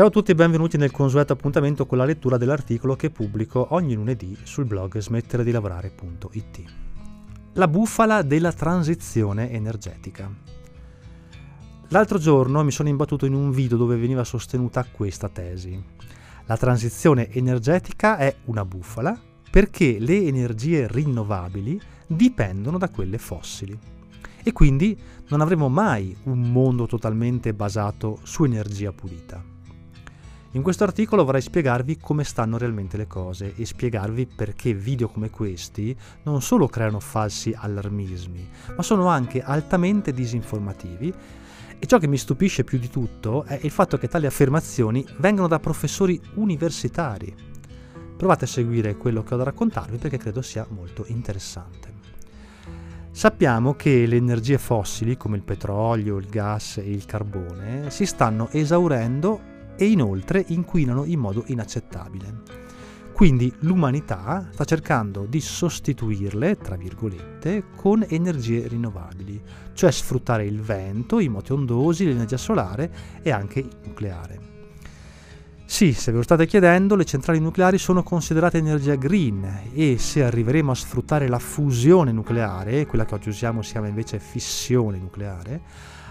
Ciao 0.00 0.08
a 0.08 0.12
tutti 0.12 0.30
e 0.30 0.34
benvenuti 0.34 0.78
nel 0.78 0.90
consueto 0.90 1.34
appuntamento 1.34 1.84
con 1.84 1.98
la 1.98 2.06
lettura 2.06 2.38
dell'articolo 2.38 2.96
che 2.96 3.10
pubblico 3.10 3.66
ogni 3.74 3.92
lunedì 3.92 4.34
sul 4.44 4.64
blog 4.64 4.96
smettere 4.96 5.44
di 5.44 5.50
lavorare.it. 5.50 6.62
La 7.52 7.68
bufala 7.68 8.22
della 8.22 8.50
transizione 8.50 9.50
energetica. 9.50 10.32
L'altro 11.88 12.16
giorno 12.16 12.64
mi 12.64 12.70
sono 12.70 12.88
imbattuto 12.88 13.26
in 13.26 13.34
un 13.34 13.50
video 13.50 13.76
dove 13.76 13.98
veniva 13.98 14.24
sostenuta 14.24 14.86
questa 14.90 15.28
tesi. 15.28 15.78
La 16.46 16.56
transizione 16.56 17.30
energetica 17.30 18.16
è 18.16 18.34
una 18.46 18.64
bufala 18.64 19.20
perché 19.50 19.98
le 19.98 20.24
energie 20.24 20.88
rinnovabili 20.90 21.78
dipendono 22.06 22.78
da 22.78 22.88
quelle 22.88 23.18
fossili 23.18 23.78
e 24.42 24.52
quindi 24.52 24.98
non 25.28 25.42
avremo 25.42 25.68
mai 25.68 26.16
un 26.22 26.50
mondo 26.50 26.86
totalmente 26.86 27.52
basato 27.52 28.18
su 28.22 28.44
energia 28.44 28.92
pulita. 28.92 29.58
In 30.54 30.62
questo 30.62 30.82
articolo 30.82 31.24
vorrei 31.24 31.42
spiegarvi 31.42 31.98
come 31.98 32.24
stanno 32.24 32.58
realmente 32.58 32.96
le 32.96 33.06
cose 33.06 33.54
e 33.54 33.64
spiegarvi 33.64 34.26
perché 34.26 34.74
video 34.74 35.08
come 35.08 35.30
questi 35.30 35.96
non 36.24 36.42
solo 36.42 36.66
creano 36.66 36.98
falsi 36.98 37.54
allarmismi, 37.56 38.48
ma 38.74 38.82
sono 38.82 39.06
anche 39.06 39.42
altamente 39.42 40.12
disinformativi 40.12 41.14
e 41.78 41.86
ciò 41.86 41.98
che 41.98 42.08
mi 42.08 42.16
stupisce 42.16 42.64
più 42.64 42.80
di 42.80 42.90
tutto 42.90 43.44
è 43.44 43.60
il 43.62 43.70
fatto 43.70 43.96
che 43.96 44.08
tali 44.08 44.26
affermazioni 44.26 45.06
vengano 45.18 45.46
da 45.46 45.60
professori 45.60 46.20
universitari. 46.34 47.32
Provate 48.16 48.46
a 48.46 48.48
seguire 48.48 48.96
quello 48.96 49.22
che 49.22 49.34
ho 49.34 49.36
da 49.36 49.44
raccontarvi 49.44 49.98
perché 49.98 50.18
credo 50.18 50.42
sia 50.42 50.66
molto 50.68 51.04
interessante. 51.06 51.98
Sappiamo 53.12 53.74
che 53.74 54.04
le 54.04 54.16
energie 54.16 54.58
fossili 54.58 55.16
come 55.16 55.36
il 55.36 55.44
petrolio, 55.44 56.16
il 56.16 56.26
gas 56.26 56.78
e 56.78 56.90
il 56.90 57.04
carbone 57.04 57.88
si 57.90 58.04
stanno 58.04 58.48
esaurendo 58.50 59.49
e 59.80 59.86
inoltre 59.86 60.44
inquinano 60.48 61.04
in 61.04 61.18
modo 61.18 61.42
inaccettabile. 61.46 62.42
Quindi 63.14 63.50
l'umanità 63.60 64.48
sta 64.52 64.64
cercando 64.64 65.24
di 65.24 65.40
sostituirle, 65.40 66.58
tra 66.58 66.76
virgolette, 66.76 67.64
con 67.76 68.04
energie 68.06 68.68
rinnovabili, 68.68 69.40
cioè 69.72 69.90
sfruttare 69.90 70.44
il 70.44 70.60
vento, 70.60 71.18
i 71.18 71.28
moti 71.28 71.52
ondosi, 71.52 72.04
l'energia 72.04 72.36
solare 72.36 72.92
e 73.22 73.30
anche 73.30 73.60
il 73.60 73.70
nucleare. 73.84 74.48
Sì, 75.64 75.94
se 75.94 76.10
ve 76.10 76.18
lo 76.18 76.24
state 76.24 76.46
chiedendo, 76.46 76.94
le 76.94 77.06
centrali 77.06 77.40
nucleari 77.40 77.78
sono 77.78 78.02
considerate 78.02 78.58
energia 78.58 78.96
green 78.96 79.70
e 79.72 79.96
se 79.96 80.22
arriveremo 80.22 80.72
a 80.72 80.74
sfruttare 80.74 81.26
la 81.26 81.38
fusione 81.38 82.12
nucleare, 82.12 82.84
quella 82.84 83.06
che 83.06 83.14
oggi 83.14 83.30
usiamo 83.30 83.62
si 83.62 83.72
chiama 83.72 83.88
invece 83.88 84.18
fissione 84.18 84.98
nucleare, 84.98 85.62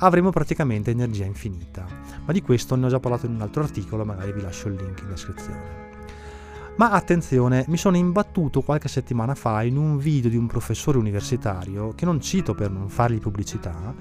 avremo 0.00 0.30
praticamente 0.30 0.90
energia 0.90 1.24
infinita. 1.24 1.86
Ma 2.24 2.32
di 2.32 2.42
questo 2.42 2.76
ne 2.76 2.86
ho 2.86 2.88
già 2.88 3.00
parlato 3.00 3.26
in 3.26 3.34
un 3.34 3.40
altro 3.40 3.62
articolo, 3.62 4.04
magari 4.04 4.32
vi 4.32 4.42
lascio 4.42 4.68
il 4.68 4.74
link 4.74 5.00
in 5.00 5.08
descrizione. 5.08 5.88
Ma 6.76 6.92
attenzione, 6.92 7.64
mi 7.68 7.76
sono 7.76 7.98
imbattuto 7.98 8.62
qualche 8.62 8.88
settimana 8.88 9.34
fa 9.34 9.62
in 9.62 9.76
un 9.76 9.98
video 9.98 10.30
di 10.30 10.36
un 10.36 10.46
professore 10.46 10.96
universitario, 10.96 11.92
che 11.94 12.06
non 12.06 12.20
cito 12.20 12.54
per 12.54 12.70
non 12.70 12.88
fargli 12.88 13.18
pubblicità, 13.18 13.94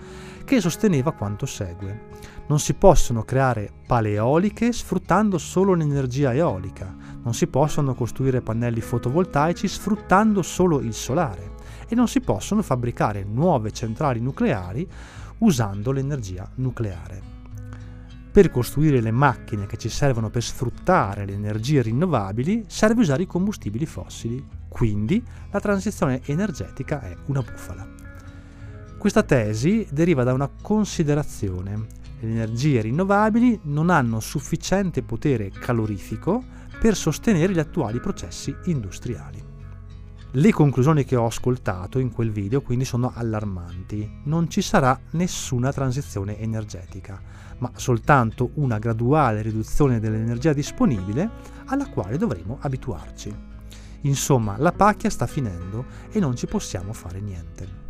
che 0.45 0.61
sosteneva 0.61 1.11
quanto 1.11 1.45
segue. 1.45 2.08
Non 2.47 2.59
si 2.59 2.75
possono 2.75 3.23
creare 3.23 3.69
pale 3.86 4.13
eoliche 4.13 4.72
sfruttando 4.72 5.38
solo 5.38 5.73
l'energia 5.73 6.34
eolica, 6.34 6.95
non 7.22 7.34
si 7.34 7.47
possono 7.47 7.94
costruire 7.94 8.41
pannelli 8.41 8.80
fotovoltaici 8.80 9.67
sfruttando 9.67 10.41
solo 10.41 10.80
il 10.80 10.94
solare 10.94 11.58
e 11.89 11.95
non 11.95 12.08
si 12.08 12.22
possono 12.22 12.61
fabbricare 12.61 13.25
nuove 13.25 13.72
centrali 13.72 14.22
nucleari 14.22 14.88
usando 15.39 15.91
l'energia 15.91 16.49
nucleare. 16.55 17.37
Per 18.31 18.51
costruire 18.51 19.01
le 19.01 19.11
macchine 19.11 19.65
che 19.65 19.77
ci 19.77 19.89
servono 19.89 20.29
per 20.29 20.43
sfruttare 20.43 21.25
le 21.25 21.33
energie 21.33 21.81
rinnovabili 21.81 22.65
serve 22.67 23.01
usare 23.01 23.23
i 23.23 23.27
combustibili 23.27 23.85
fossili, 23.85 24.45
quindi 24.67 25.23
la 25.51 25.59
transizione 25.59 26.21
energetica 26.25 27.01
è 27.01 27.16
una 27.25 27.41
bufala. 27.41 27.88
Questa 28.97 29.23
tesi 29.23 29.88
deriva 29.91 30.23
da 30.23 30.33
una 30.33 30.49
considerazione. 30.61 31.88
Le 32.19 32.29
energie 32.29 32.81
rinnovabili 32.81 33.61
non 33.63 33.89
hanno 33.89 34.19
sufficiente 34.19 35.01
potere 35.01 35.49
calorifico 35.49 36.44
per 36.79 36.95
sostenere 36.95 37.51
gli 37.51 37.59
attuali 37.59 37.99
processi 37.99 38.55
industriali. 38.66 39.48
Le 40.34 40.51
conclusioni 40.51 41.06
che 41.06 41.16
ho 41.16 41.25
ascoltato 41.25 41.97
in 41.97 42.12
quel 42.12 42.29
video 42.29 42.62
quindi 42.62 42.85
sono 42.85 43.12
allarmanti. 43.16 44.22
Non 44.25 44.47
ci 44.47 44.62
sarà 44.62 45.00
nessuna 45.13 45.72
transizione 45.72 46.38
energetica, 46.38 47.19
ma 47.57 47.72
soltanto 47.73 48.51
una 48.56 48.78
graduale 48.78 49.41
riduzione 49.41 50.00
dell'energia 50.00 50.53
disponibile 50.53 51.28
alla 51.66 51.90
quale 51.90 52.17
dovremo 52.17 52.59
abituarci. 52.62 53.35
Insomma, 54.01 54.56
la 54.59 54.72
pacchia 54.72 55.09
sta 55.09 55.25
finendo 55.25 55.85
e 56.12 56.19
non 56.19 56.35
ci 56.35 56.46
possiamo 56.46 56.94
fare 56.94 57.19
niente. 57.19 57.88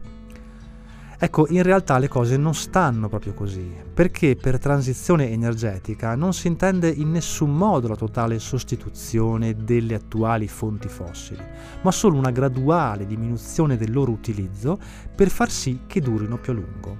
Ecco, 1.22 1.48
in 1.50 1.64
realtà 1.64 1.98
le 1.98 2.08
cose 2.08 2.38
non 2.38 2.56
stanno 2.56 3.10
proprio 3.10 3.34
così, 3.34 3.70
perché 3.94 4.38
per 4.38 4.58
transizione 4.58 5.30
energetica 5.30 6.16
non 6.16 6.32
si 6.32 6.48
intende 6.48 6.88
in 6.88 7.12
nessun 7.12 7.54
modo 7.54 7.90
la 7.90 7.98
totale 7.98 8.40
sostituzione 8.40 9.54
delle 9.54 9.96
attuali 9.96 10.48
fonti 10.48 10.88
fossili, 10.88 11.44
ma 11.82 11.92
solo 11.92 12.16
una 12.18 12.32
graduale 12.32 13.06
diminuzione 13.06 13.76
del 13.76 13.92
loro 13.92 14.12
utilizzo 14.12 14.80
per 15.14 15.28
far 15.28 15.52
sì 15.52 15.82
che 15.88 16.00
durino 16.00 16.38
più 16.38 16.54
a 16.54 16.56
lungo. 16.56 16.98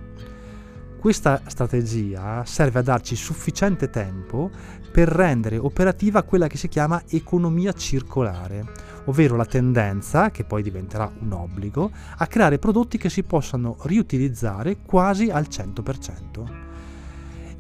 Questa 1.00 1.42
strategia 1.48 2.44
serve 2.44 2.80
a 2.80 2.84
darci 2.84 3.16
sufficiente 3.16 3.90
tempo 3.90 4.52
per 4.92 5.08
rendere 5.08 5.58
operativa 5.58 6.24
quella 6.24 6.48
che 6.48 6.58
si 6.58 6.68
chiama 6.68 7.04
economia 7.08 7.72
circolare, 7.72 8.66
ovvero 9.10 9.36
la 9.36 9.46
tendenza, 9.46 10.30
che 10.30 10.44
poi 10.44 10.62
diventerà 10.62 11.12
un 11.20 11.34
obbligo, 11.34 11.92
a 12.18 12.28
creare 12.28 12.60
prodotti 12.60 12.98
che 12.98 13.10
si 13.10 13.24
possano 13.24 13.78
riutilizzare 13.82 14.78
quasi 14.86 15.30
al 15.30 15.48
100%. 15.50 16.68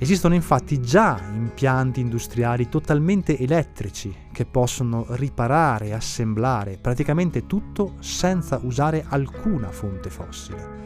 Esistono 0.01 0.33
infatti 0.33 0.79
già 0.79 1.19
impianti 1.33 1.99
industriali 1.99 2.69
totalmente 2.69 3.37
elettrici 3.37 4.15
che 4.31 4.45
possono 4.45 5.05
riparare 5.09 5.87
e 5.87 5.93
assemblare 5.93 6.77
praticamente 6.79 7.45
tutto 7.45 7.95
senza 7.99 8.59
usare 8.63 9.03
alcuna 9.09 9.69
fonte 9.71 10.09
fossile. 10.09 10.77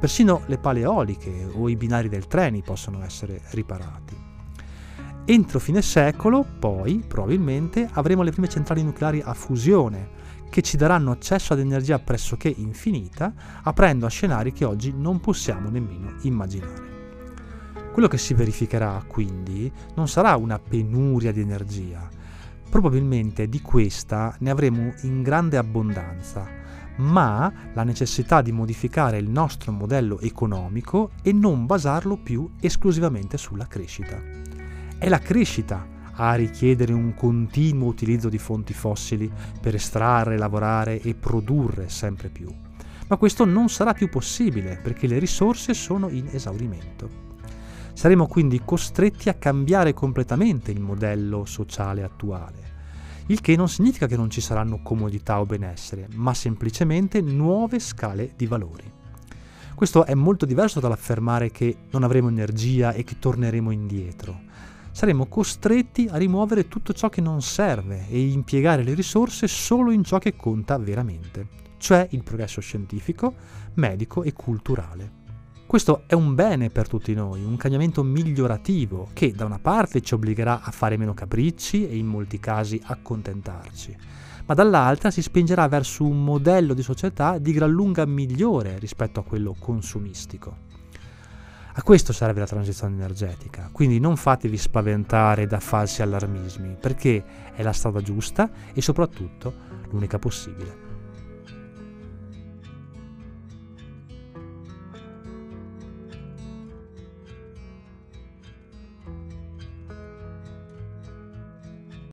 Persino 0.00 0.42
le 0.46 0.58
pale 0.58 0.80
eoliche 0.80 1.48
o 1.52 1.68
i 1.68 1.76
binari 1.76 2.08
del 2.08 2.26
treni 2.26 2.62
possono 2.62 3.04
essere 3.04 3.40
riparati. 3.50 4.25
Entro 5.28 5.58
fine 5.58 5.82
secolo, 5.82 6.46
poi, 6.56 7.02
probabilmente, 7.04 7.88
avremo 7.94 8.22
le 8.22 8.30
prime 8.30 8.48
centrali 8.48 8.84
nucleari 8.84 9.20
a 9.20 9.34
fusione, 9.34 10.08
che 10.48 10.62
ci 10.62 10.76
daranno 10.76 11.10
accesso 11.10 11.52
ad 11.52 11.58
energia 11.58 11.98
pressoché 11.98 12.48
infinita, 12.48 13.34
aprendo 13.64 14.06
a 14.06 14.08
scenari 14.08 14.52
che 14.52 14.64
oggi 14.64 14.94
non 14.96 15.18
possiamo 15.18 15.68
nemmeno 15.68 16.14
immaginare. 16.20 16.94
Quello 17.92 18.06
che 18.06 18.18
si 18.18 18.34
verificherà, 18.34 19.02
quindi, 19.04 19.70
non 19.96 20.06
sarà 20.06 20.36
una 20.36 20.60
penuria 20.60 21.32
di 21.32 21.40
energia. 21.40 22.08
Probabilmente 22.70 23.48
di 23.48 23.60
questa 23.60 24.32
ne 24.38 24.50
avremo 24.50 24.94
in 25.02 25.22
grande 25.22 25.56
abbondanza, 25.56 26.46
ma 26.98 27.52
la 27.74 27.82
necessità 27.82 28.42
di 28.42 28.52
modificare 28.52 29.18
il 29.18 29.28
nostro 29.28 29.72
modello 29.72 30.20
economico 30.20 31.10
e 31.20 31.32
non 31.32 31.66
basarlo 31.66 32.16
più 32.16 32.48
esclusivamente 32.60 33.36
sulla 33.36 33.66
crescita. 33.66 34.54
È 34.98 35.10
la 35.10 35.18
crescita 35.18 35.86
a 36.14 36.34
richiedere 36.34 36.94
un 36.94 37.12
continuo 37.14 37.86
utilizzo 37.86 38.30
di 38.30 38.38
fonti 38.38 38.72
fossili 38.72 39.30
per 39.60 39.74
estrarre, 39.74 40.38
lavorare 40.38 41.02
e 41.02 41.14
produrre 41.14 41.90
sempre 41.90 42.30
più. 42.30 42.48
Ma 43.06 43.18
questo 43.18 43.44
non 43.44 43.68
sarà 43.68 43.92
più 43.92 44.08
possibile 44.08 44.80
perché 44.82 45.06
le 45.06 45.18
risorse 45.18 45.74
sono 45.74 46.08
in 46.08 46.26
esaurimento. 46.32 47.24
Saremo 47.92 48.26
quindi 48.26 48.62
costretti 48.64 49.28
a 49.28 49.34
cambiare 49.34 49.92
completamente 49.92 50.70
il 50.70 50.80
modello 50.80 51.44
sociale 51.44 52.02
attuale, 52.02 52.74
il 53.26 53.42
che 53.42 53.54
non 53.54 53.68
significa 53.68 54.06
che 54.06 54.16
non 54.16 54.30
ci 54.30 54.40
saranno 54.40 54.80
comodità 54.82 55.40
o 55.40 55.44
benessere, 55.44 56.08
ma 56.14 56.32
semplicemente 56.32 57.20
nuove 57.20 57.80
scale 57.80 58.32
di 58.34 58.46
valori. 58.46 58.90
Questo 59.74 60.06
è 60.06 60.14
molto 60.14 60.46
diverso 60.46 60.80
dall'affermare 60.80 61.50
che 61.50 61.76
non 61.90 62.02
avremo 62.02 62.28
energia 62.28 62.92
e 62.92 63.04
che 63.04 63.18
torneremo 63.18 63.70
indietro 63.70 64.46
saremo 64.96 65.26
costretti 65.26 66.08
a 66.10 66.16
rimuovere 66.16 66.68
tutto 66.68 66.94
ciò 66.94 67.10
che 67.10 67.20
non 67.20 67.42
serve 67.42 68.08
e 68.08 68.18
impiegare 68.28 68.82
le 68.82 68.94
risorse 68.94 69.46
solo 69.46 69.90
in 69.90 70.02
ciò 70.02 70.16
che 70.16 70.36
conta 70.36 70.78
veramente, 70.78 71.48
cioè 71.76 72.08
il 72.12 72.22
progresso 72.22 72.62
scientifico, 72.62 73.34
medico 73.74 74.22
e 74.22 74.32
culturale. 74.32 75.24
Questo 75.66 76.04
è 76.06 76.14
un 76.14 76.34
bene 76.34 76.70
per 76.70 76.88
tutti 76.88 77.12
noi, 77.12 77.44
un 77.44 77.58
cambiamento 77.58 78.02
migliorativo 78.02 79.10
che 79.12 79.32
da 79.32 79.44
una 79.44 79.58
parte 79.58 80.00
ci 80.00 80.14
obbligherà 80.14 80.62
a 80.62 80.70
fare 80.70 80.96
meno 80.96 81.12
capricci 81.12 81.86
e 81.86 81.94
in 81.98 82.06
molti 82.06 82.40
casi 82.40 82.80
accontentarci, 82.82 83.94
ma 84.46 84.54
dall'altra 84.54 85.10
si 85.10 85.20
spingerà 85.20 85.68
verso 85.68 86.06
un 86.06 86.24
modello 86.24 86.72
di 86.72 86.82
società 86.82 87.36
di 87.36 87.52
gran 87.52 87.70
lunga 87.70 88.06
migliore 88.06 88.78
rispetto 88.78 89.20
a 89.20 89.24
quello 89.24 89.54
consumistico. 89.58 90.65
A 91.78 91.82
questo 91.82 92.14
serve 92.14 92.40
la 92.40 92.46
transizione 92.46 92.94
energetica, 92.94 93.68
quindi 93.70 94.00
non 94.00 94.16
fatevi 94.16 94.56
spaventare 94.56 95.46
da 95.46 95.60
falsi 95.60 96.00
allarmismi, 96.00 96.74
perché 96.80 97.22
è 97.54 97.62
la 97.62 97.72
strada 97.72 98.00
giusta 98.00 98.48
e 98.72 98.80
soprattutto 98.80 99.52
l'unica 99.90 100.18
possibile. 100.18 100.85